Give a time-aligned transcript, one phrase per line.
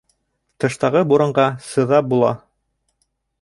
[0.63, 2.33] Тыштағы буранға сыҙап була